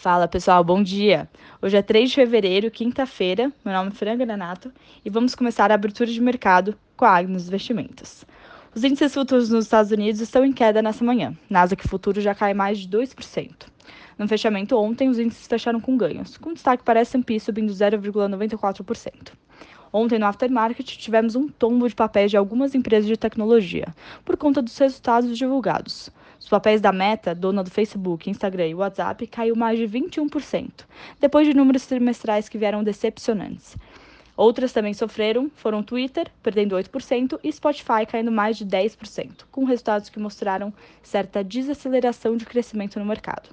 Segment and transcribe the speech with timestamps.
[0.00, 1.28] Fala pessoal, bom dia!
[1.60, 3.52] Hoje é 3 de fevereiro, quinta-feira.
[3.62, 4.72] Meu nome é Fran Granato
[5.04, 8.24] e vamos começar a abertura de mercado com a Agnes Investimentos.
[8.74, 11.36] Os índices futuros nos Estados Unidos estão em queda nessa manhã.
[11.50, 13.66] Nasdaq futuro já cai mais de 2%.
[14.18, 19.32] No fechamento ontem, os índices fecharam com ganhos, com destaque para S&P subindo 0,94%.
[19.92, 23.94] Ontem, no aftermarket, tivemos um tombo de papéis de algumas empresas de tecnologia,
[24.24, 26.10] por conta dos resultados divulgados.
[26.40, 30.70] Os papéis da Meta, dona do Facebook, Instagram e WhatsApp, caiu mais de 21%,
[31.20, 33.76] depois de números trimestrais que vieram decepcionantes.
[34.34, 40.08] Outras também sofreram, foram Twitter, perdendo 8%, e Spotify caindo mais de 10%, com resultados
[40.08, 43.50] que mostraram certa desaceleração de crescimento no mercado.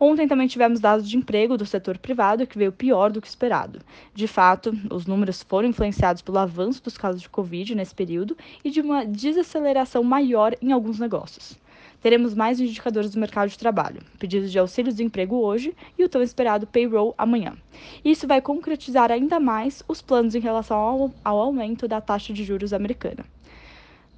[0.00, 3.80] Ontem também tivemos dados de emprego do setor privado, que veio pior do que esperado.
[4.14, 8.70] De fato, os números foram influenciados pelo avanço dos casos de Covid nesse período e
[8.70, 11.58] de uma desaceleração maior em alguns negócios.
[12.00, 16.66] Teremos mais indicadores do mercado de trabalho, pedidos de auxílio-desemprego hoje e o tão esperado
[16.66, 17.56] payroll amanhã.
[18.04, 22.44] Isso vai concretizar ainda mais os planos em relação ao, ao aumento da taxa de
[22.44, 23.24] juros americana.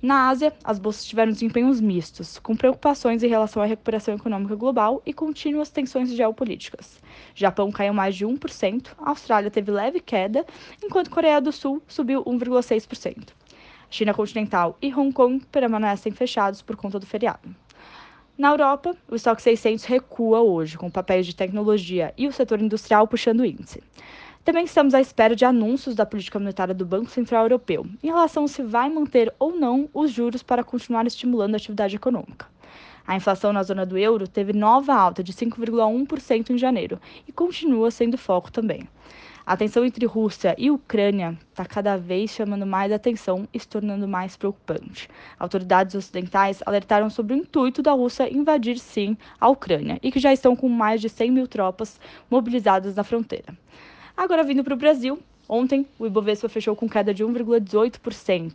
[0.01, 5.03] Na Ásia, as bolsas tiveram desempenhos mistos, com preocupações em relação à recuperação econômica global
[5.05, 7.01] e contínuas tensões geopolíticas.
[7.34, 10.47] Japão caiu mais de 1%, a Austrália teve leve queda,
[10.81, 13.31] enquanto Coreia do Sul subiu 1,6%.
[13.91, 17.49] China continental e Hong Kong permanecem fechados por conta do feriado.
[18.39, 23.08] Na Europa, o estoque 600 recua hoje, com papéis de tecnologia e o setor industrial
[23.08, 23.83] puxando o índice.
[24.44, 28.47] Também estamos à espera de anúncios da política monetária do Banco Central Europeu em relação
[28.47, 32.47] se vai manter ou não os juros para continuar estimulando a atividade econômica.
[33.05, 37.91] A inflação na zona do euro teve nova alta de 5,1% em janeiro e continua
[37.91, 38.89] sendo foco também.
[39.49, 44.07] A tensão entre Rússia e Ucrânia está cada vez chamando mais atenção e se tornando
[44.07, 45.09] mais preocupante.
[45.39, 50.35] Autoridades ocidentais alertaram sobre o intuito da Rússia invadir, sim, a Ucrânia e que já
[50.35, 51.99] estão com mais de 100 mil tropas
[52.31, 53.57] mobilizadas na fronteira.
[54.15, 55.19] Agora, vindo para o Brasil,
[55.49, 58.53] ontem o Ibovespa fechou com queda de 1,18%,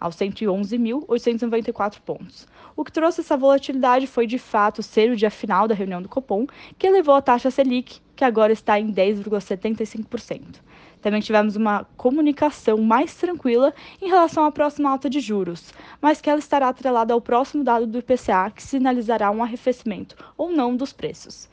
[0.00, 2.46] aos 111.894 pontos.
[2.76, 6.08] O que trouxe essa volatilidade foi, de fato, ser o dia final da reunião do
[6.08, 6.46] Copom,
[6.78, 10.60] que elevou a taxa Selic, que agora está em 10,75%.
[11.00, 13.72] Também tivemos uma comunicação mais tranquila
[14.02, 17.86] em relação à próxima alta de juros, mas que ela estará atrelada ao próximo dado
[17.86, 21.48] do IPCA, que sinalizará um arrefecimento ou não dos preços.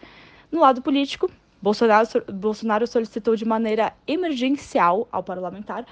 [0.52, 1.30] No lado político,
[1.62, 5.86] Bolsonaro, Bolsonaro solicitou de maneira emergencial ao parlamentar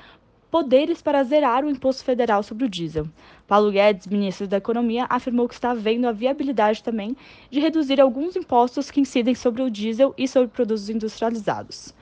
[0.51, 3.07] poderes para zerar o imposto federal sobre o diesel.
[3.47, 7.15] Paulo Guedes, ministro da Economia, afirmou que está vendo a viabilidade também
[7.49, 11.93] de reduzir alguns impostos que incidem sobre o diesel e sobre produtos industrializados.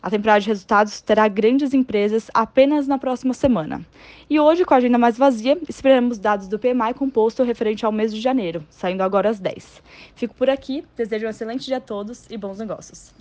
[0.00, 3.84] A temporada de resultados terá grandes empresas apenas na próxima semana.
[4.30, 8.14] E hoje, com a agenda mais vazia, esperamos dados do PMI composto referente ao mês
[8.14, 9.82] de janeiro, saindo agora às 10.
[10.14, 13.16] Fico por aqui, desejo um excelente dia a todos e bons negócios.